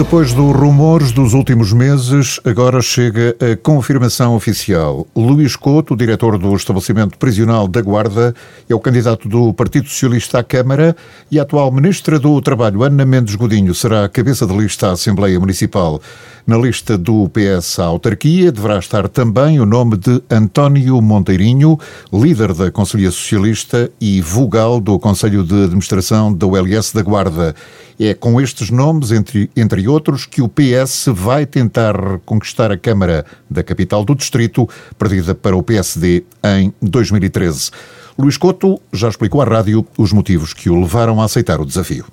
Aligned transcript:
Depois 0.00 0.32
dos 0.32 0.56
rumores 0.56 1.12
dos 1.12 1.34
últimos 1.34 1.74
meses, 1.74 2.40
agora 2.42 2.80
chega 2.80 3.36
a 3.38 3.54
confirmação 3.54 4.34
oficial. 4.34 5.06
Luís 5.14 5.56
Couto, 5.56 5.94
diretor 5.94 6.38
do 6.38 6.56
estabelecimento 6.56 7.18
prisional 7.18 7.68
da 7.68 7.82
Guarda, 7.82 8.34
é 8.66 8.74
o 8.74 8.80
candidato 8.80 9.28
do 9.28 9.52
Partido 9.52 9.86
Socialista 9.90 10.38
à 10.38 10.42
Câmara 10.42 10.96
e 11.30 11.38
a 11.38 11.42
atual 11.42 11.70
ministra 11.70 12.18
do 12.18 12.40
Trabalho, 12.40 12.82
Ana 12.82 13.04
Mendes 13.04 13.34
Godinho, 13.34 13.74
será 13.74 14.06
a 14.06 14.08
cabeça 14.08 14.46
de 14.46 14.56
lista 14.56 14.88
à 14.88 14.92
Assembleia 14.92 15.38
Municipal. 15.38 16.00
Na 16.46 16.56
lista 16.56 16.96
do 16.96 17.28
PS 17.28 17.78
à 17.78 17.84
autarquia 17.84 18.50
deverá 18.50 18.78
estar 18.78 19.08
também 19.08 19.60
o 19.60 19.66
nome 19.66 19.96
de 19.96 20.22
António 20.30 21.00
Monteirinho, 21.00 21.78
líder 22.12 22.54
da 22.54 22.70
Conselhia 22.70 23.10
Socialista 23.10 23.90
e 24.00 24.20
vogal 24.20 24.80
do 24.80 24.98
Conselho 24.98 25.44
de 25.44 25.64
Administração 25.64 26.32
da 26.32 26.46
ULS 26.46 26.92
da 26.92 27.02
Guarda. 27.02 27.54
É 27.98 28.14
com 28.14 28.40
estes 28.40 28.70
nomes, 28.70 29.12
entre, 29.12 29.50
entre 29.54 29.86
outros, 29.86 30.24
que 30.24 30.40
o 30.40 30.48
PS 30.48 31.06
vai 31.12 31.44
tentar 31.44 31.94
conquistar 32.24 32.72
a 32.72 32.78
Câmara 32.78 33.26
da 33.48 33.62
capital 33.62 34.04
do 34.04 34.14
Distrito, 34.14 34.68
perdida 34.98 35.34
para 35.34 35.56
o 35.56 35.62
PSD 35.62 36.24
em 36.42 36.72
2013. 36.80 37.70
Luís 38.18 38.38
Couto 38.38 38.80
já 38.92 39.08
explicou 39.08 39.42
à 39.42 39.44
rádio 39.44 39.86
os 39.98 40.12
motivos 40.12 40.54
que 40.54 40.70
o 40.70 40.80
levaram 40.80 41.20
a 41.20 41.26
aceitar 41.26 41.60
o 41.60 41.66
desafio. 41.66 42.06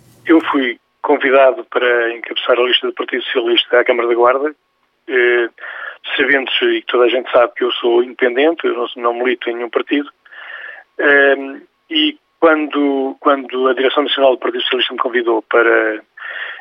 Convidado 1.07 1.63
para 1.71 2.13
encabeçar 2.17 2.59
a 2.59 2.63
lista 2.63 2.85
do 2.85 2.93
Partido 2.93 3.23
Socialista 3.23 3.79
à 3.79 3.85
Câmara 3.85 4.09
da 4.09 4.13
Guarda, 4.13 4.53
eh, 5.07 5.49
sabendo-se, 6.17 6.65
e 6.65 6.81
toda 6.81 7.05
a 7.05 7.07
gente 7.07 7.31
sabe 7.31 7.53
que 7.53 7.63
eu 7.63 7.71
sou 7.71 8.03
independente, 8.03 8.67
eu 8.67 8.73
não, 8.73 8.87
não 8.97 9.13
milito 9.13 9.49
em 9.49 9.55
nenhum 9.55 9.69
partido, 9.69 10.11
eh, 10.97 11.61
e 11.89 12.17
quando, 12.41 13.15
quando 13.21 13.69
a 13.69 13.73
Direção 13.73 14.03
Nacional 14.03 14.31
do 14.31 14.39
Partido 14.39 14.63
Socialista 14.63 14.93
me 14.95 14.99
convidou 14.99 15.41
para 15.43 16.01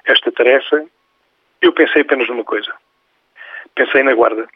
esta 0.04 0.30
tarefa, 0.30 0.86
eu 1.60 1.72
pensei 1.72 2.02
apenas 2.02 2.28
numa 2.28 2.44
coisa. 2.44 2.72
Pensei 3.74 4.04
na 4.04 4.14
Guarda. 4.14 4.46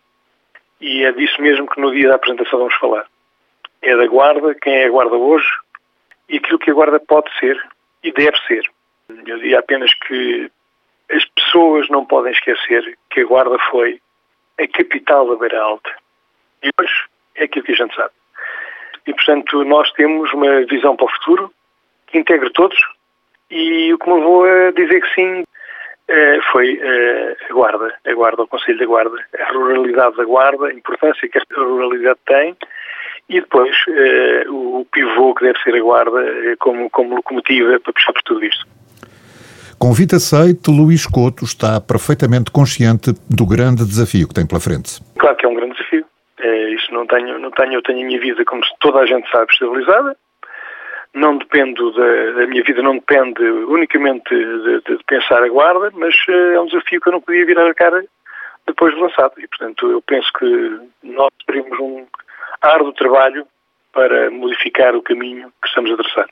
E 0.80 1.04
é 1.04 1.10
disso 1.10 1.42
mesmo 1.42 1.66
que 1.66 1.80
no 1.80 1.90
dia 1.90 2.10
da 2.10 2.14
apresentação 2.14 2.60
vamos 2.60 2.76
falar. 2.76 3.06
É 3.82 3.96
da 3.96 4.06
Guarda, 4.06 4.54
quem 4.54 4.72
é 4.72 4.86
a 4.86 4.90
Guarda 4.90 5.16
hoje 5.16 5.48
e 6.28 6.36
aquilo 6.36 6.60
que 6.60 6.70
a 6.70 6.74
Guarda 6.74 7.00
pode 7.00 7.28
ser 7.40 7.60
e 8.04 8.12
deve 8.12 8.38
ser. 8.46 8.70
Diria 9.50 9.58
apenas 9.58 9.92
que 10.06 10.48
as 11.10 11.24
pessoas 11.30 11.88
não 11.88 12.06
podem 12.06 12.30
esquecer 12.30 12.96
que 13.10 13.22
a 13.22 13.24
Guarda 13.24 13.58
foi 13.68 14.00
a 14.60 14.68
capital 14.68 15.28
da 15.28 15.34
Beira 15.34 15.60
Alta. 15.60 15.90
E 16.62 16.70
hoje 16.80 16.94
é 17.34 17.44
aquilo 17.44 17.64
que 17.64 17.72
a 17.72 17.74
gente 17.74 17.96
sabe. 17.96 18.12
E, 19.08 19.12
portanto, 19.12 19.64
nós 19.64 19.90
temos 19.94 20.32
uma 20.32 20.64
visão 20.66 20.94
para 20.94 21.06
o 21.06 21.10
futuro 21.10 21.52
que 22.06 22.18
integre 22.18 22.52
todos 22.52 22.78
e 23.50 23.92
o 23.92 23.98
que 23.98 24.08
me 24.08 24.20
levou 24.20 24.44
a 24.44 24.70
dizer 24.70 25.00
que 25.00 25.14
sim 25.16 25.42
eh, 26.06 26.38
foi 26.52 26.78
eh, 26.80 27.36
a 27.50 27.52
Guarda, 27.52 27.92
a 28.06 28.14
Guarda, 28.14 28.42
o 28.44 28.46
Conselho 28.46 28.78
da 28.78 28.86
Guarda, 28.86 29.16
a 29.36 29.52
ruralidade 29.52 30.16
da 30.16 30.24
Guarda, 30.24 30.68
a 30.68 30.72
importância 30.72 31.28
que 31.28 31.38
esta 31.38 31.56
ruralidade 31.56 32.20
tem 32.24 32.56
e 33.28 33.40
depois 33.40 33.76
eh, 33.88 34.44
o 34.48 34.86
pivô 34.92 35.34
que 35.34 35.44
deve 35.44 35.60
ser 35.60 35.74
a 35.74 35.80
Guarda 35.80 36.56
como, 36.60 36.88
como 36.90 37.16
locomotiva 37.16 37.80
para 37.80 37.92
puxar 37.92 38.12
por 38.12 38.22
tudo 38.22 38.44
isto. 38.44 38.79
Convite 39.80 40.14
aceito, 40.14 40.70
Luís 40.70 41.06
Couto 41.06 41.42
está 41.42 41.80
perfeitamente 41.80 42.50
consciente 42.50 43.14
do 43.30 43.46
grande 43.46 43.82
desafio 43.82 44.28
que 44.28 44.34
tem 44.34 44.46
pela 44.46 44.60
frente. 44.60 45.00
Claro 45.18 45.34
que 45.36 45.46
é 45.46 45.48
um 45.48 45.54
grande 45.54 45.72
desafio. 45.72 46.04
É, 46.38 46.74
isso 46.74 46.92
não 46.92 47.06
tenho, 47.06 47.38
não 47.38 47.50
tenho, 47.50 47.72
eu 47.72 47.82
tenho 47.82 48.02
a 48.02 48.04
minha 48.04 48.20
vida, 48.20 48.44
como 48.44 48.60
toda 48.78 48.98
a 48.98 49.06
gente 49.06 49.26
sabe, 49.30 49.50
estabilizada. 49.50 50.14
Não 51.14 51.38
dependo 51.38 51.92
da, 51.92 52.46
minha 52.46 52.62
vida, 52.62 52.82
não 52.82 52.96
depende 52.96 53.42
unicamente 53.42 54.28
de, 54.28 54.80
de, 54.82 54.98
de, 54.98 55.04
pensar 55.04 55.42
a 55.42 55.48
guarda, 55.48 55.90
mas 55.94 56.14
eh, 56.28 56.54
é 56.56 56.60
um 56.60 56.66
desafio 56.66 57.00
que 57.00 57.08
eu 57.08 57.12
não 57.14 57.22
podia 57.22 57.46
virar 57.46 57.66
a 57.66 57.74
cara 57.74 58.04
depois 58.66 58.94
de 58.94 59.00
lançado. 59.00 59.32
E, 59.38 59.48
portanto, 59.48 59.90
eu 59.90 60.02
penso 60.02 60.30
que 60.38 60.78
nós 61.02 61.30
teremos 61.46 61.78
um 61.80 62.04
árduo 62.60 62.92
trabalho 62.92 63.46
para 63.94 64.30
modificar 64.30 64.94
o 64.94 65.02
caminho 65.02 65.50
que 65.62 65.68
estamos 65.68 65.90
a 65.90 65.96
traçar. 65.96 66.28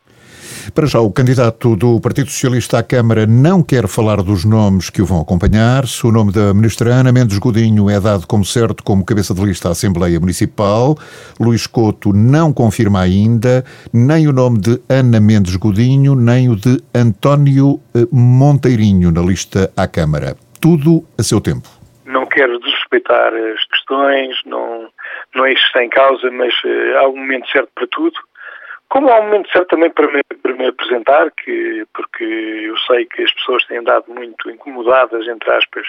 Para 0.75 0.87
já, 0.87 1.01
o 1.01 1.11
candidato 1.11 1.77
do 1.77 2.01
Partido 2.01 2.31
Socialista 2.31 2.79
à 2.79 2.83
Câmara 2.83 3.27
não 3.27 3.63
quer 3.63 3.89
falar 3.89 4.23
dos 4.23 4.45
nomes 4.45 4.91
que 4.91 5.01
o 5.01 5.07
vão 5.07 5.21
acompanhar. 5.21 5.87
Se 5.87 6.07
o 6.07 6.13
nome 6.13 6.33
da 6.33 6.53
ministra 6.53 6.91
Ana 6.93 7.13
Mendes 7.13 7.39
Godinho 7.39 7.89
é 7.89 7.99
dado 7.99 8.27
como 8.27 8.45
certo 8.45 8.83
como 8.83 9.05
cabeça 9.05 9.33
de 9.35 9.43
lista 9.45 9.69
à 9.69 9.73
Assembleia 9.73 10.21
Municipal, 10.21 10.97
Luís 11.41 11.67
Couto 11.67 12.13
não 12.13 12.53
confirma 12.53 13.01
ainda 13.01 13.65
nem 13.93 14.29
o 14.29 14.33
nome 14.33 14.59
de 14.59 14.81
Ana 14.89 15.21
Mendes 15.21 15.57
Godinho, 15.57 16.15
nem 16.15 16.49
o 16.49 16.57
de 16.57 16.83
António 16.95 17.81
eh, 17.95 18.07
Monteirinho 18.13 19.11
na 19.11 19.23
lista 19.23 19.73
à 19.77 19.87
Câmara. 19.87 20.37
Tudo 20.61 21.05
a 21.19 21.23
seu 21.23 21.41
tempo. 21.41 21.69
Não 22.05 22.27
quero 22.27 22.59
desrespeitar 22.61 23.33
as 23.35 23.65
questões, 23.67 24.37
não, 24.47 24.89
não 25.35 25.45
é 25.45 25.53
isso 25.53 25.79
em 25.79 25.89
causa, 25.91 26.31
mas 26.31 26.53
uh, 26.65 26.99
há 26.99 27.09
um 27.09 27.17
momento 27.17 27.49
certo 27.51 27.69
para 27.75 27.87
tudo. 27.89 28.15
Como 28.89 29.11
há 29.11 29.21
um 29.21 29.25
momento 29.25 29.51
certo 29.51 29.69
também 29.69 29.91
para 29.91 30.11
me, 30.11 30.23
para 30.43 30.55
me 30.55 30.67
apresentar, 30.67 31.31
que, 31.33 31.87
porque 31.95 32.25
eu 32.25 32.77
sei 32.79 33.05
que 33.05 33.23
as 33.23 33.33
pessoas 33.35 33.65
têm 33.67 33.79
andado 33.79 34.05
muito 34.09 34.51
incomodadas, 34.51 35.27
entre 35.29 35.51
aspas, 35.53 35.87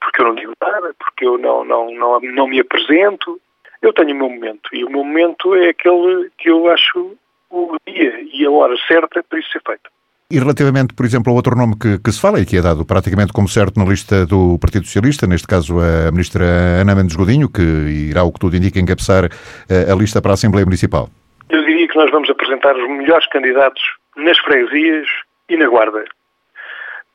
porque 0.00 0.22
eu 0.22 0.26
não 0.26 0.34
digo 0.34 0.52
nada, 0.60 0.92
porque 0.98 1.24
eu 1.24 1.38
não, 1.38 1.64
não, 1.64 1.94
não, 1.94 2.20
não 2.20 2.48
me 2.48 2.60
apresento. 2.60 3.40
Eu 3.80 3.92
tenho 3.92 4.14
o 4.14 4.18
meu 4.18 4.28
momento 4.28 4.70
e 4.72 4.84
o 4.84 4.90
meu 4.90 5.04
momento 5.04 5.54
é 5.54 5.68
aquele 5.68 6.30
que 6.38 6.50
eu 6.50 6.68
acho 6.70 7.16
o 7.50 7.76
dia 7.86 8.20
e 8.32 8.44
a 8.44 8.50
hora 8.50 8.74
certa 8.88 9.22
para 9.22 9.38
isso 9.38 9.50
ser 9.52 9.62
feito. 9.64 9.90
E 10.30 10.38
relativamente, 10.38 10.94
por 10.94 11.04
exemplo, 11.04 11.30
ao 11.30 11.36
outro 11.36 11.54
nome 11.54 11.76
que, 11.78 11.98
que, 11.98 12.10
se 12.10 12.18
fala 12.20 12.40
e 12.40 12.46
que 12.46 12.56
é 12.56 12.62
dado 12.62 12.86
praticamente 12.86 13.32
como 13.32 13.46
certo 13.46 13.78
na 13.78 13.84
lista 13.84 14.24
do 14.24 14.58
Partido 14.58 14.86
Socialista, 14.86 15.26
neste 15.26 15.46
caso 15.46 15.78
a 15.78 16.10
ministra 16.10 16.44
Ana 16.80 16.94
Mendes 16.94 17.14
Godinho, 17.14 17.50
que 17.50 17.60
irá, 17.60 18.24
o 18.24 18.32
que 18.32 18.40
tudo 18.40 18.56
indica, 18.56 18.80
encabeçar 18.80 19.26
a, 19.26 19.92
a 19.92 19.94
lista 19.94 20.22
para 20.22 20.32
a 20.32 20.34
Assembleia 20.34 20.64
Municipal. 20.64 21.10
Eu 21.52 21.62
diria 21.64 21.86
que 21.86 21.96
nós 21.96 22.10
vamos 22.10 22.30
apresentar 22.30 22.74
os 22.74 22.88
melhores 22.88 23.26
candidatos 23.26 23.82
nas 24.16 24.38
freguesias 24.38 25.06
e 25.50 25.56
na 25.58 25.68
Guarda. 25.68 26.02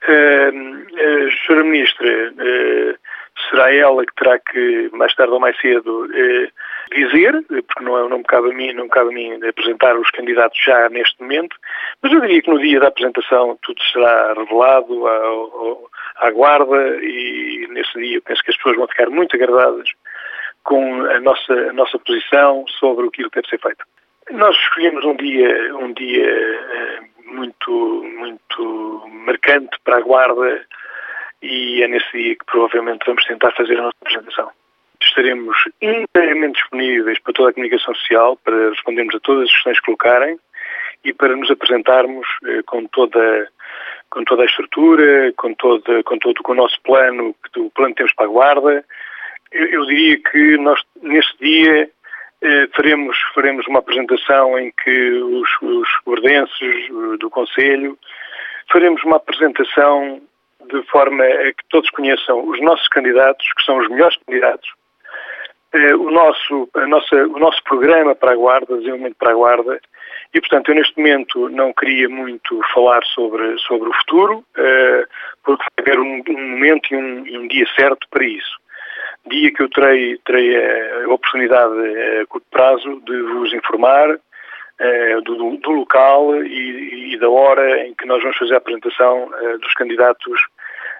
Uh, 0.07 0.85
a 0.95 1.27
Sra. 1.29 1.63
Ministra, 1.63 2.31
uh, 2.33 2.99
será 3.49 3.73
ela 3.73 4.05
que 4.05 4.13
terá 4.13 4.37
que, 4.37 4.91
mais 4.93 5.15
tarde 5.15 5.33
ou 5.33 5.39
mais 5.39 5.59
cedo, 5.59 6.05
uh, 6.05 6.95
dizer, 6.95 7.33
porque 7.47 7.83
não, 7.83 7.97
é, 7.97 8.07
não, 8.07 8.19
me 8.19 8.23
cabe 8.25 8.51
a 8.51 8.53
mim, 8.53 8.73
não 8.73 8.87
cabe 8.87 9.09
a 9.09 9.11
mim 9.11 9.43
apresentar 9.43 9.97
os 9.97 10.11
candidatos 10.11 10.63
já 10.63 10.87
neste 10.89 11.19
momento, 11.19 11.55
mas 12.03 12.13
eu 12.13 12.21
diria 12.21 12.39
que 12.39 12.51
no 12.51 12.59
dia 12.59 12.79
da 12.79 12.89
apresentação 12.89 13.57
tudo 13.63 13.81
será 13.91 14.33
revelado 14.33 15.07
à, 16.17 16.29
Guarda 16.29 16.99
e 17.01 17.67
nesse 17.71 17.91
dia 17.99 18.17
eu 18.17 18.21
penso 18.21 18.43
que 18.43 18.51
as 18.51 18.57
pessoas 18.57 18.77
vão 18.77 18.87
ficar 18.87 19.09
muito 19.09 19.35
agradadas 19.35 19.89
com 20.63 21.01
a 21.05 21.19
nossa, 21.21 21.53
a 21.53 21.73
nossa 21.73 21.97
posição 21.97 22.65
sobre 22.79 23.07
aquilo 23.07 23.31
que 23.31 23.41
deve 23.41 23.49
ser 23.49 23.59
feito. 23.59 23.83
Nós 24.31 24.55
escolhemos 24.57 25.05
um 25.05 25.15
dia, 25.15 25.75
um 25.77 25.93
dia 25.93 26.27
eh, 26.27 26.99
muito, 27.25 28.03
muito 28.17 29.03
marcante 29.25 29.77
para 29.85 29.97
a 29.97 30.01
Guarda 30.01 30.65
e 31.41 31.81
é 31.81 31.87
nesse 31.87 32.11
dia 32.11 32.35
que 32.35 32.45
provavelmente 32.45 33.05
vamos 33.05 33.23
tentar 33.25 33.51
fazer 33.53 33.77
a 33.77 33.83
nossa 33.83 33.95
apresentação. 34.01 34.51
Estaremos 35.01 35.55
inteiramente 35.81 36.55
disponíveis 36.55 37.19
para 37.19 37.33
toda 37.33 37.49
a 37.51 37.53
comunicação 37.53 37.95
social, 37.95 38.37
para 38.43 38.69
respondermos 38.71 39.15
a 39.15 39.19
todas 39.19 39.43
as 39.43 39.51
questões 39.51 39.79
que 39.79 39.85
colocarem 39.85 40.37
e 41.05 41.13
para 41.13 41.35
nos 41.35 41.49
apresentarmos 41.49 42.27
eh, 42.45 42.63
com 42.65 42.85
toda 42.87 43.47
com 44.09 44.23
toda 44.23 44.43
a 44.43 44.45
estrutura, 44.45 45.33
com 45.37 45.53
todo, 45.53 46.03
com 46.03 46.17
todo 46.17 46.43
com 46.43 46.51
o 46.53 46.55
nosso 46.55 46.81
plano, 46.81 47.35
o 47.57 47.69
plano 47.71 47.93
que 47.93 47.97
temos 47.97 48.13
para 48.13 48.25
a 48.25 48.29
guarda. 48.29 48.85
Eu, 49.51 49.65
eu 49.67 49.85
diria 49.85 50.17
que 50.17 50.57
nós, 50.57 50.81
nesse 51.01 51.37
dia, 51.39 51.89
faremos, 52.75 53.17
faremos 53.33 53.67
uma 53.67 53.79
apresentação 53.79 54.57
em 54.59 54.71
que 54.83 55.11
os, 55.11 55.49
os 55.61 55.87
eh, 56.61 57.17
do 57.19 57.29
Conselho 57.29 57.97
faremos 58.71 59.03
uma 59.03 59.17
apresentação 59.17 60.21
de 60.69 60.83
forma 60.83 61.23
a 61.23 61.53
que 61.53 61.63
todos 61.69 61.89
conheçam 61.91 62.47
os 62.47 62.61
nossos 62.61 62.87
candidatos, 62.89 63.45
que 63.53 63.63
são 63.63 63.77
os 63.77 63.89
melhores 63.89 64.17
candidatos, 64.25 64.69
eh, 65.73 65.95
o, 65.95 66.11
nosso, 66.11 66.69
a 66.75 66.85
nossa, 66.85 67.15
o 67.15 67.39
nosso 67.39 67.63
programa 67.63 68.13
para 68.13 68.33
a 68.33 68.35
Guarda, 68.35 68.77
desenvolvimento 68.77 69.15
para 69.17 69.31
a 69.31 69.35
Guarda, 69.35 69.81
e 70.33 70.39
portanto 70.39 70.69
eu 70.69 70.75
neste 70.75 70.97
momento 70.97 71.49
não 71.49 71.73
queria 71.73 72.07
muito 72.09 72.61
falar 72.73 73.03
sobre, 73.05 73.57
sobre 73.59 73.89
o 73.89 73.93
futuro, 73.93 74.43
porque 75.43 75.63
vai 75.77 75.85
haver 75.85 75.99
um, 75.99 76.21
um 76.29 76.49
momento 76.51 76.93
e 76.93 76.97
um, 76.97 77.41
um 77.41 77.47
dia 77.47 77.65
certo 77.75 78.07
para 78.11 78.25
isso 78.25 78.57
dia 79.27 79.51
que 79.53 79.63
eu 79.63 79.69
terei, 79.69 80.17
terei 80.25 80.55
a 81.03 81.09
oportunidade 81.09 81.73
a 82.21 82.25
curto 82.27 82.47
prazo 82.51 83.01
de 83.05 83.21
vos 83.21 83.53
informar 83.53 84.19
eh, 84.79 85.21
do, 85.21 85.57
do, 85.57 85.71
local 85.71 86.35
e, 86.43 87.13
e, 87.13 87.17
da 87.17 87.27
hora 87.29 87.87
em 87.87 87.95
que 87.95 88.05
nós 88.05 88.21
vamos 88.21 88.37
fazer 88.37 88.53
a 88.53 88.57
apresentação 88.57 89.29
eh, 89.33 89.57
dos 89.57 89.73
candidatos 89.73 90.39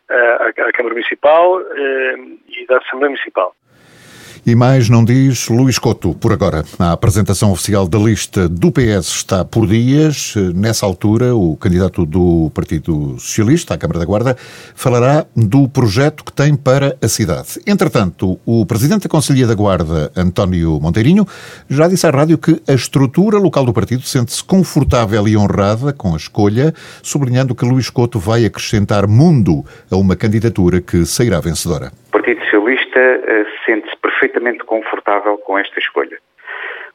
eh, 0.10 0.54
à, 0.58 0.68
à, 0.68 0.72
Câmara 0.72 0.96
Municipal 0.96 1.62
e 2.50 2.66
da 2.68 2.78
Assembleia 2.78 3.12
Municipal. 3.12 3.56
E 4.48 4.56
mais 4.56 4.88
não 4.88 5.04
diz 5.04 5.50
Luís 5.50 5.78
Couto, 5.78 6.14
por 6.14 6.32
agora. 6.32 6.64
A 6.80 6.94
apresentação 6.94 7.52
oficial 7.52 7.86
da 7.86 7.98
lista 7.98 8.48
do 8.48 8.72
PS 8.72 9.08
está 9.10 9.44
por 9.44 9.68
dias. 9.68 10.36
Nessa 10.56 10.86
altura, 10.86 11.36
o 11.36 11.58
candidato 11.58 12.06
do 12.06 12.50
Partido 12.54 13.20
Socialista 13.20 13.74
à 13.74 13.78
Câmara 13.78 14.00
da 14.00 14.06
Guarda 14.06 14.38
falará 14.74 15.26
do 15.36 15.68
projeto 15.68 16.24
que 16.24 16.32
tem 16.32 16.56
para 16.56 16.96
a 17.02 17.10
cidade. 17.10 17.60
Entretanto, 17.68 18.40
o 18.46 18.66
Presidente 18.66 19.04
da 19.04 19.10
Conselhia 19.10 19.46
da 19.46 19.54
Guarda, 19.54 20.14
António 20.16 20.80
Monteirinho, 20.80 21.28
já 21.70 21.90
disse 21.90 22.08
à 22.08 22.10
rádio 22.10 22.38
que 22.38 22.62
a 22.70 22.74
estrutura 22.74 23.38
local 23.38 23.66
do 23.66 23.74
partido 23.74 24.04
sente-se 24.04 24.42
confortável 24.42 25.28
e 25.28 25.36
honrada 25.36 25.92
com 25.92 26.14
a 26.14 26.18
escolha, 26.18 26.74
sublinhando 27.04 27.54
que 27.54 27.66
Luís 27.66 27.90
Couto 27.90 28.18
vai 28.18 28.46
acrescentar 28.46 29.08
mundo 29.08 29.66
a 29.92 29.98
uma 29.98 30.16
candidatura 30.16 30.80
que 30.80 31.06
sairá 31.06 31.42
vencedora. 31.42 31.92
Partido 32.14 32.40
Socialista 32.46 32.77
uh, 32.98 33.66
sente-se 33.66 33.96
perfeitamente 33.98 34.64
confortável 34.64 35.38
com 35.38 35.58
esta 35.58 35.80
escolha. 35.80 36.18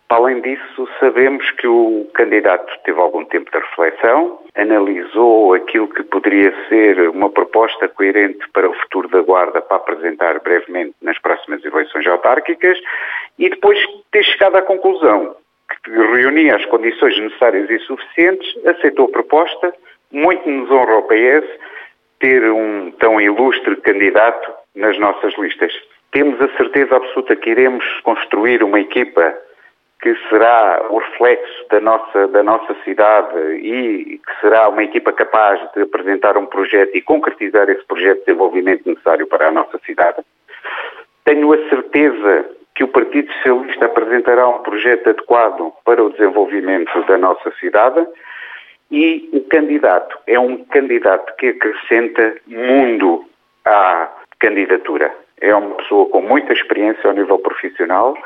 Além 0.08 0.42
disso, 0.42 0.88
sabemos 1.00 1.50
que 1.52 1.66
o 1.66 2.06
candidato 2.12 2.70
teve 2.84 3.00
algum 3.00 3.24
tempo 3.24 3.50
de 3.50 3.58
reflexão, 3.58 4.40
analisou 4.54 5.54
aquilo 5.54 5.88
que 5.88 6.02
poderia 6.02 6.52
ser 6.68 7.08
uma 7.08 7.30
proposta 7.30 7.88
coerente 7.88 8.46
para 8.52 8.68
o 8.68 8.74
futuro 8.74 9.08
da 9.08 9.22
Guarda 9.22 9.62
para 9.62 9.78
apresentar 9.78 10.38
brevemente 10.40 10.94
nas 11.00 11.18
próximas 11.18 11.64
eleições 11.64 12.06
autárquicas 12.06 12.78
e 13.38 13.48
depois 13.48 13.78
ter 14.10 14.22
chegado 14.24 14.56
à 14.56 14.62
conclusão 14.62 15.34
que 15.82 15.90
reunia 15.90 16.56
as 16.56 16.64
condições 16.66 17.18
necessárias 17.18 17.68
e 17.70 17.78
suficientes, 17.80 18.66
aceitou 18.66 19.06
a 19.06 19.12
proposta, 19.12 19.74
muito 20.10 20.48
nos 20.48 20.70
honra 20.70 20.92
ao 20.92 21.02
PS 21.04 21.48
ter 22.20 22.44
um 22.50 22.90
tão 22.92 23.20
ilustre 23.20 23.76
candidato 23.76 24.52
nas 24.74 24.98
nossas 24.98 25.36
listas. 25.38 25.72
Temos 26.12 26.38
a 26.42 26.56
certeza 26.56 26.96
absoluta 26.96 27.34
que 27.34 27.50
iremos 27.50 27.84
construir 28.02 28.62
uma 28.62 28.78
equipa 28.78 29.34
que 30.02 30.14
será 30.28 30.84
o 30.90 30.98
reflexo 30.98 31.68
da 31.70 31.80
nossa, 31.80 32.28
da 32.28 32.42
nossa 32.42 32.74
cidade 32.84 33.38
e 33.54 34.18
que 34.18 34.40
será 34.40 34.68
uma 34.68 34.82
equipa 34.82 35.12
capaz 35.12 35.58
de 35.72 35.82
apresentar 35.82 36.36
um 36.36 36.44
projeto 36.44 36.94
e 36.94 37.00
concretizar 37.00 37.70
esse 37.70 37.84
projeto 37.86 38.18
de 38.18 38.26
desenvolvimento 38.26 38.86
necessário 38.86 39.26
para 39.26 39.48
a 39.48 39.50
nossa 39.52 39.78
cidade. 39.86 40.18
Tenho 41.24 41.52
a 41.52 41.68
certeza 41.68 42.46
que 42.74 42.84
o 42.84 42.88
Partido 42.88 43.32
Socialista 43.34 43.86
apresentará 43.86 44.48
um 44.48 44.58
projeto 44.58 45.08
adequado 45.08 45.72
para 45.84 46.02
o 46.02 46.10
desenvolvimento 46.10 47.00
da 47.06 47.16
nossa 47.16 47.50
cidade 47.52 48.06
e 48.90 49.30
o 49.32 49.40
candidato 49.42 50.18
é 50.26 50.38
um 50.38 50.64
candidato 50.64 51.34
que 51.36 51.48
acrescenta 51.48 52.36
mundo 52.46 53.24
à 53.64 54.10
candidatura. 54.38 55.21
É 55.42 55.54
uma 55.54 55.74
pessoa 55.74 56.08
com 56.08 56.22
muita 56.22 56.52
experiência 56.52 57.10
ao 57.10 57.14
nível 57.14 57.38
profissional 57.38 58.16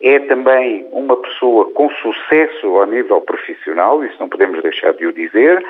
é 0.00 0.18
também 0.20 0.86
uma 0.92 1.16
pessoa 1.16 1.70
com 1.72 1.90
sucesso 1.90 2.66
ao 2.68 2.86
nível 2.86 3.20
profissional, 3.20 4.02
isso 4.02 4.16
não 4.18 4.30
podemos 4.30 4.62
deixar 4.62 4.94
de 4.94 5.06
o 5.06 5.12
dizer, 5.12 5.62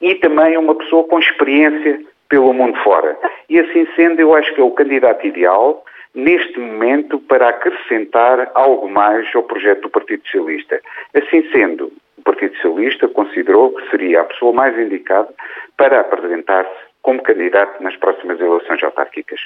e 0.00 0.16
também 0.16 0.56
uma 0.56 0.74
pessoa 0.74 1.04
com 1.04 1.18
experiência 1.20 2.00
pelo 2.28 2.52
mundo 2.52 2.76
fora. 2.82 3.16
E 3.48 3.60
assim 3.60 3.86
sendo, 3.94 4.20
eu 4.20 4.34
acho 4.34 4.52
que 4.54 4.60
é 4.60 4.64
o 4.64 4.72
candidato 4.72 5.24
ideal 5.24 5.84
neste 6.14 6.58
momento 6.58 7.20
para 7.20 7.48
acrescentar 7.48 8.50
algo 8.54 8.88
mais 8.88 9.32
ao 9.36 9.44
projeto 9.44 9.82
do 9.82 9.90
Partido 9.90 10.22
Socialista. 10.24 10.80
Assim 11.14 11.48
sendo, 11.52 11.92
o 12.18 12.22
Partido 12.22 12.56
Socialista 12.56 13.06
considerou 13.06 13.72
que 13.72 13.88
seria 13.90 14.22
a 14.22 14.24
pessoa 14.24 14.52
mais 14.52 14.76
indicada 14.76 15.28
para 15.76 16.00
apresentar-se 16.00 16.85
como 17.06 17.22
candidato 17.22 17.80
nas 17.80 17.94
próximas 17.96 18.40
eleições 18.40 18.82
autárquicas. 18.82 19.38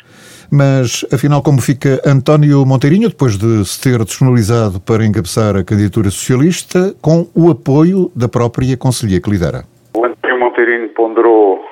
Mas, 0.51 1.05
afinal, 1.13 1.43
como 1.43 1.61
fica 1.61 2.01
António 2.07 2.65
Monteirinho, 2.65 3.11
depois 3.11 3.37
de 3.37 3.69
se 3.69 3.79
ter 3.83 4.03
disponibilizado 4.03 4.81
para 4.81 5.05
encabeçar 5.05 5.55
a 5.55 5.63
candidatura 5.63 6.09
socialista, 6.09 6.95
com 7.03 7.29
o 7.37 7.51
apoio 7.51 8.11
da 8.17 8.31
própria 8.31 8.79
Conselhia 8.79 9.21
que 9.21 9.29
lidera? 9.29 9.65
O 9.95 10.07
António 10.07 10.41
Monteirinho 10.41 10.89
ponderou 10.95 11.63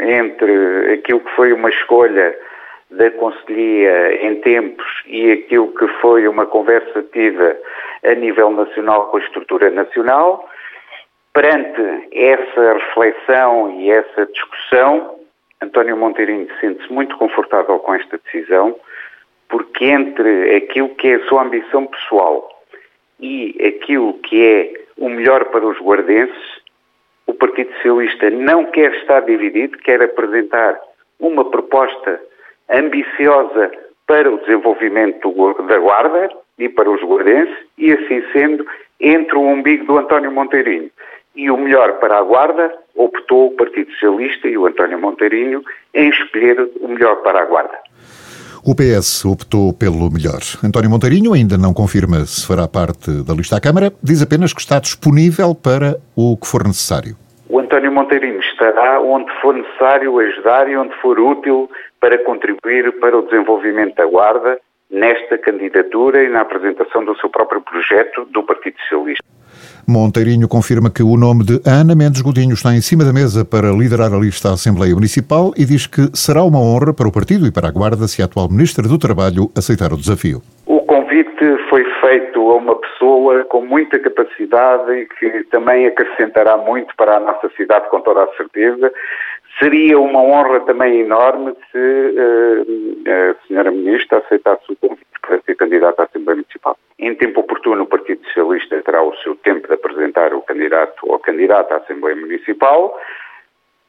entre 0.00 0.94
aquilo 0.94 1.20
que 1.20 1.30
foi 1.36 1.52
uma 1.52 1.68
escolha 1.68 2.34
da 2.92 3.10
Conselhia 3.10 4.26
em 4.26 4.40
tempos 4.40 4.86
e 5.06 5.32
aquilo 5.32 5.68
que 5.74 5.86
foi 6.00 6.26
uma 6.26 6.46
conversa 6.46 7.04
tida 7.12 7.58
a 8.06 8.14
nível 8.14 8.50
nacional 8.52 9.10
com 9.10 9.18
a 9.18 9.20
estrutura 9.20 9.68
nacional. 9.68 10.48
Perante 11.34 12.08
essa 12.12 12.72
reflexão 12.72 13.78
e 13.78 13.90
essa 13.90 14.24
discussão, 14.32 15.16
António 15.60 15.96
Monteirinho 15.96 16.48
sente-se 16.60 16.92
muito 16.92 17.16
confortável 17.16 17.78
com 17.78 17.94
esta 17.94 18.18
decisão, 18.18 18.76
porque 19.48 19.86
entre 19.86 20.56
aquilo 20.56 20.90
que 20.90 21.08
é 21.08 21.14
a 21.14 21.24
sua 21.26 21.42
ambição 21.42 21.86
pessoal 21.86 22.48
e 23.20 23.56
aquilo 23.64 24.14
que 24.14 24.44
é 24.44 24.74
o 24.98 25.08
melhor 25.08 25.46
para 25.46 25.66
os 25.66 25.78
guardenses, 25.78 26.60
o 27.26 27.34
Partido 27.34 27.72
Socialista 27.74 28.30
não 28.30 28.66
quer 28.66 28.94
estar 28.94 29.20
dividido, 29.20 29.78
quer 29.78 30.02
apresentar 30.02 30.78
uma 31.18 31.44
proposta 31.50 32.20
ambiciosa 32.70 33.70
para 34.06 34.30
o 34.30 34.38
desenvolvimento 34.38 35.32
da 35.66 35.78
Guarda 35.78 36.30
e 36.58 36.68
para 36.68 36.90
os 36.90 37.02
guardenses, 37.02 37.56
e 37.76 37.92
assim 37.92 38.22
sendo, 38.32 38.66
entre 39.00 39.36
o 39.36 39.42
umbigo 39.42 39.84
do 39.84 39.98
António 39.98 40.30
Monteirinho 40.30 40.90
e 41.36 41.50
o 41.50 41.56
melhor 41.56 41.98
para 42.00 42.18
a 42.18 42.22
Guarda, 42.22 42.74
optou 42.94 43.48
o 43.48 43.56
Partido 43.56 43.90
Socialista 43.92 44.48
e 44.48 44.56
o 44.56 44.66
António 44.66 44.98
Monteirinho 44.98 45.62
em 45.94 46.08
escolher 46.08 46.68
o 46.80 46.88
melhor 46.88 47.16
para 47.16 47.42
a 47.42 47.44
Guarda. 47.44 47.78
O 48.64 48.74
PS 48.74 49.24
optou 49.24 49.72
pelo 49.72 50.10
melhor. 50.10 50.40
António 50.64 50.90
Monteirinho 50.90 51.32
ainda 51.32 51.56
não 51.56 51.72
confirma 51.72 52.24
se 52.26 52.44
fará 52.44 52.66
parte 52.66 53.22
da 53.22 53.32
lista 53.32 53.56
à 53.56 53.60
Câmara, 53.60 53.92
diz 54.02 54.20
apenas 54.20 54.52
que 54.52 54.60
está 54.60 54.80
disponível 54.80 55.54
para 55.54 56.00
o 56.16 56.36
que 56.36 56.48
for 56.48 56.66
necessário. 56.66 57.14
O 57.48 57.60
António 57.60 57.92
Monteirinho 57.92 58.40
estará 58.40 59.00
onde 59.00 59.30
for 59.40 59.54
necessário 59.54 60.18
ajudar 60.18 60.68
e 60.68 60.76
onde 60.76 60.92
for 60.96 61.20
útil 61.20 61.70
para 62.00 62.18
contribuir 62.24 62.98
para 62.98 63.16
o 63.16 63.22
desenvolvimento 63.22 63.94
da 63.94 64.06
Guarda 64.06 64.58
nesta 64.90 65.38
candidatura 65.38 66.24
e 66.24 66.28
na 66.28 66.40
apresentação 66.40 67.04
do 67.04 67.16
seu 67.18 67.28
próprio 67.30 67.60
projeto 67.60 68.24
do 68.24 68.42
Partido 68.42 68.76
Socialista. 68.80 69.24
Monteirinho 69.88 70.48
confirma 70.48 70.90
que 70.90 71.00
o 71.00 71.16
nome 71.16 71.44
de 71.44 71.60
Ana 71.64 71.94
Mendes 71.94 72.20
Godinho 72.20 72.54
está 72.54 72.74
em 72.74 72.80
cima 72.80 73.04
da 73.04 73.12
mesa 73.12 73.44
para 73.44 73.70
liderar 73.70 74.12
a 74.12 74.18
lista 74.18 74.48
à 74.48 74.52
Assembleia 74.54 74.92
Municipal 74.92 75.52
e 75.56 75.64
diz 75.64 75.86
que 75.86 76.10
será 76.12 76.42
uma 76.42 76.58
honra 76.58 76.92
para 76.92 77.06
o 77.06 77.12
partido 77.12 77.46
e 77.46 77.52
para 77.52 77.68
a 77.68 77.70
Guarda 77.70 78.08
se 78.08 78.20
a 78.20 78.24
atual 78.24 78.50
Ministra 78.50 78.88
do 78.88 78.98
Trabalho 78.98 79.48
aceitar 79.56 79.92
o 79.92 79.96
desafio. 79.96 80.42
O 80.66 80.80
convite 80.80 81.44
foi 81.70 81.84
feito 82.00 82.40
a 82.50 82.56
uma 82.56 82.74
pessoa 82.74 83.44
com 83.44 83.64
muita 83.64 83.96
capacidade 84.00 84.90
e 84.90 85.06
que 85.06 85.44
também 85.52 85.86
acrescentará 85.86 86.56
muito 86.56 86.92
para 86.96 87.18
a 87.18 87.20
nossa 87.20 87.48
cidade, 87.56 87.88
com 87.88 88.00
toda 88.00 88.24
a 88.24 88.36
certeza. 88.36 88.92
Seria 89.60 90.00
uma 90.00 90.20
honra 90.20 90.60
também 90.60 91.00
enorme 91.00 91.52
se 91.70 91.78
uh, 91.78 93.32
a 93.32 93.46
senhora 93.46 93.70
Ministra 93.70 94.18
aceitasse 94.18 94.64
o 94.68 94.76
convite 94.76 95.05
para 95.26 95.40
ser 95.42 95.56
candidata 95.56 96.02
à 96.02 96.04
Assembleia 96.04 96.36
Municipal. 96.36 96.76
Em 96.98 97.14
tempo 97.14 97.40
oportuno, 97.40 97.82
o 97.82 97.86
Partido 97.86 98.24
Socialista 98.26 98.80
terá 98.82 99.02
o 99.02 99.14
seu 99.16 99.34
tempo 99.36 99.66
de 99.66 99.74
apresentar 99.74 100.32
o 100.32 100.42
candidato 100.42 100.94
ou 101.02 101.18
candidata 101.18 101.74
à 101.74 101.76
Assembleia 101.78 102.16
Municipal 102.16 102.98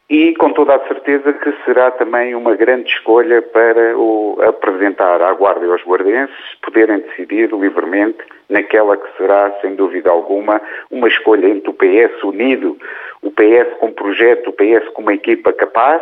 e 0.10 0.34
com 0.36 0.54
toda 0.54 0.76
a 0.76 0.88
certeza 0.88 1.34
que 1.34 1.54
será 1.66 1.92
também 1.92 2.34
uma 2.34 2.56
grande 2.56 2.90
escolha 2.90 3.42
para 3.42 3.98
o 3.98 4.38
apresentar 4.42 5.22
à 5.22 5.34
Guarda 5.34 5.66
e 5.66 5.70
aos 5.70 5.84
guardenses 5.84 6.36
poderem 6.62 7.00
decidir 7.00 7.52
livremente 7.54 8.20
naquela 8.50 8.96
que 8.96 9.18
será, 9.18 9.52
sem 9.62 9.76
dúvida 9.76 10.10
alguma, 10.10 10.62
uma 10.90 11.10
escolha 11.10 11.48
entre 11.48 11.70
o 11.70 11.74
PS 11.74 12.24
unido, 12.24 12.78
o 13.22 13.32
PS 13.32 13.78
com 13.80 13.92
projeto, 13.92 14.50
o 14.50 14.54
PS 14.54 14.88
com 14.94 15.02
uma 15.02 15.14
equipa 15.14 15.52
capaz 15.52 16.02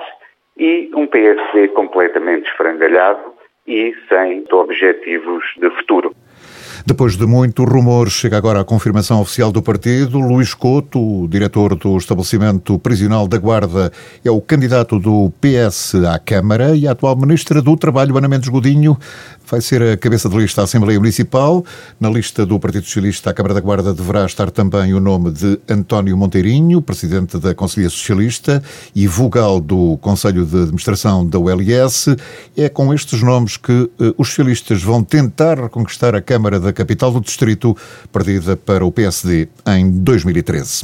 e 0.55 0.91
um 0.93 1.07
PSD 1.07 1.69
completamente 1.69 2.47
esfrangalhado 2.49 3.34
e 3.67 3.93
sem 4.09 4.45
objetivos 4.51 5.43
de 5.59 5.69
futuro. 5.77 6.15
Depois 6.87 7.17
de 7.17 7.25
muito 7.25 7.63
rumor, 7.63 8.11
chega 8.11 8.37
agora 8.37 8.61
a 8.61 8.63
confirmação 8.63 9.19
oficial 9.19 9.51
do 9.51 9.59
partido. 9.59 10.19
Luís 10.19 10.53
Couto, 10.53 11.27
diretor 11.27 11.75
do 11.75 11.97
estabelecimento 11.97 12.77
prisional 12.77 13.27
da 13.27 13.39
Guarda, 13.39 13.91
é 14.23 14.29
o 14.29 14.39
candidato 14.39 14.99
do 14.99 15.31
PS 15.41 15.95
à 15.95 16.19
Câmara 16.19 16.75
e 16.75 16.87
a 16.87 16.91
atual 16.91 17.15
ministra 17.15 17.59
do 17.59 17.75
Trabalho, 17.75 18.15
Ana 18.15 18.27
Mendes 18.27 18.49
Godinho, 18.49 18.95
vai 19.47 19.61
ser 19.61 19.81
a 19.81 19.97
cabeça 19.97 20.27
de 20.27 20.37
lista 20.37 20.61
à 20.61 20.63
Assembleia 20.63 20.99
Municipal. 20.99 21.63
Na 21.99 22.09
lista 22.09 22.45
do 22.45 22.59
Partido 22.59 22.85
Socialista 22.85 23.29
à 23.29 23.33
Câmara 23.33 23.53
da 23.53 23.59
Guarda 23.59 23.93
deverá 23.93 24.25
estar 24.25 24.49
também 24.51 24.93
o 24.93 24.99
nome 24.99 25.31
de 25.31 25.59
António 25.69 26.17
Monteirinho, 26.17 26.81
presidente 26.81 27.37
da 27.37 27.53
Conselhia 27.53 27.89
Socialista 27.89 28.61
e 28.95 29.07
vogal 29.07 29.59
do 29.59 29.97
Conselho 29.97 30.45
de 30.45 30.63
Administração 30.63 31.25
da 31.25 31.39
ULS. 31.39 32.15
É 32.57 32.69
com 32.69 32.93
estes 32.93 33.21
nomes 33.21 33.57
que 33.57 33.89
eh, 33.99 34.13
os 34.17 34.29
socialistas 34.29 34.81
vão 34.81 35.03
tentar 35.03 35.59
reconquistar 35.59 36.15
a 36.15 36.21
Câmara 36.21 36.59
da 36.59 36.73
capital 36.73 37.11
do 37.11 37.21
Distrito, 37.21 37.75
perdida 38.11 38.55
para 38.57 38.85
o 38.85 38.91
PSD 38.91 39.47
em 39.67 39.89
2013. 39.89 40.83